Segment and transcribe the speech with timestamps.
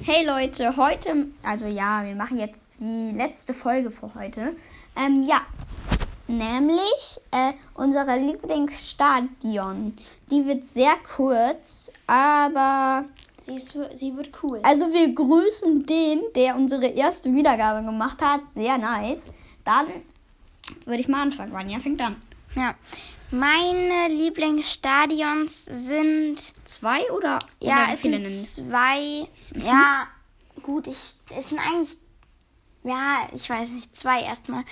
[0.00, 4.54] Hey Leute, heute, also ja, wir machen jetzt die letzte Folge für heute.
[4.96, 5.40] Ähm, ja,
[6.28, 9.94] nämlich äh, unsere Lieblingsstadion.
[10.30, 13.06] Die wird sehr kurz, aber
[13.42, 14.60] Sie, ist, sie wird cool.
[14.62, 18.48] also wir grüßen den, der unsere erste Wiedergabe gemacht hat.
[18.48, 19.30] Sehr nice.
[19.64, 19.86] Dann
[20.84, 21.52] würde ich mal anfangen.
[21.52, 22.16] Vanja fängt an.
[22.54, 22.74] Ja.
[23.30, 27.38] Meine Lieblingsstadions sind, Zwei oder?
[27.60, 29.28] ja, oder es sind zwei.
[29.54, 30.06] Ja,
[30.62, 31.96] gut, ich, es sind eigentlich,
[32.84, 34.64] ja, ich weiß nicht, zwei erstmal.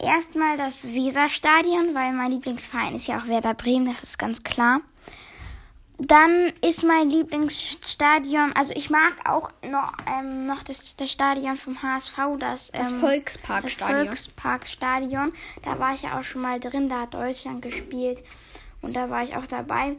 [0.00, 4.80] Erstmal das Weserstadion, weil mein Lieblingsverein ist ja auch Werder Bremen, das ist ganz klar.
[6.00, 11.82] Dann ist mein Lieblingsstadion, also ich mag auch noch, ähm, noch das, das Stadion vom
[11.82, 13.98] HSV, das, Das ähm, Volksparkstadion.
[13.98, 15.32] Das Volksparkstadion.
[15.62, 18.22] Da war ich ja auch schon mal drin, da hat Deutschland gespielt
[18.80, 19.96] und da war ich auch dabei.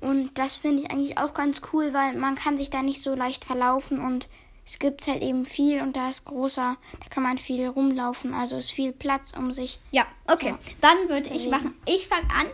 [0.00, 3.14] Und das finde ich eigentlich auch ganz cool, weil man kann sich da nicht so
[3.14, 4.28] leicht verlaufen und
[4.64, 8.56] es gibt halt eben viel und da ist großer, da kann man viel rumlaufen, also
[8.56, 9.80] ist viel Platz um sich.
[9.90, 10.50] Ja, okay.
[10.50, 10.58] Ja.
[10.80, 11.74] Dann würde ich machen.
[11.84, 12.46] Ich fange an.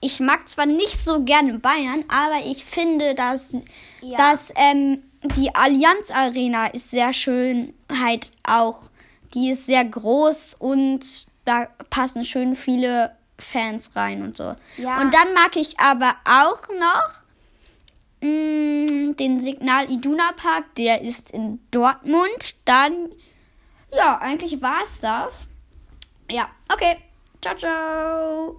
[0.00, 3.56] Ich mag zwar nicht so gerne Bayern, aber ich finde, dass,
[4.02, 4.16] Ja.
[4.18, 5.02] dass ähm,
[5.36, 8.82] die Allianz Arena ist sehr schön, halt auch.
[9.34, 11.00] Die ist sehr groß und
[11.44, 14.54] da passen schön viele Fans rein und so.
[14.76, 15.00] Ja.
[15.00, 17.22] Und dann mag ich aber auch noch
[18.22, 22.56] mh, den Signal Iduna Park, der ist in Dortmund.
[22.64, 23.10] Dann,
[23.94, 25.42] ja, eigentlich war es das.
[26.30, 26.96] Ja, okay.
[27.42, 28.56] Ciao, ciao.